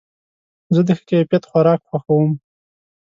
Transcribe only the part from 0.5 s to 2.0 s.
زه د ښه کیفیت خوراک